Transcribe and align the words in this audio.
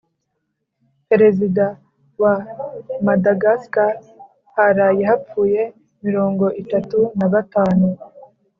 Perezida 1.09 1.65
wa 2.21 2.35
Madagascar 3.07 3.93
haraye 4.55 5.01
hapfuye 5.09 5.61
mirongo 6.05 6.45
itatu 6.61 6.99
n’abatanu 7.17 7.87